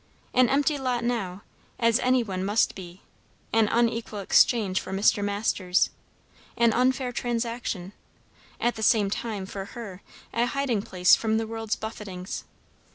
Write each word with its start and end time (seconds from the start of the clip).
An 0.33 0.49
empty 0.49 0.79
lot 0.79 1.03
now, 1.03 1.43
as 1.79 1.99
any 1.99 2.23
one 2.23 2.43
must 2.43 2.73
be; 2.73 3.03
an 3.53 3.67
unequal 3.67 4.17
exchange 4.17 4.79
for 4.81 4.91
Mr. 4.91 5.23
Masters; 5.23 5.91
an 6.57 6.73
unfair 6.73 7.11
transaction; 7.11 7.93
at 8.59 8.73
the 8.73 8.81
same 8.81 9.11
time, 9.11 9.45
for 9.45 9.63
her, 9.65 10.01
a 10.33 10.47
hiding 10.47 10.81
place 10.81 11.15
from 11.15 11.37
the 11.37 11.45
world's 11.45 11.75
buffetings. 11.75 12.45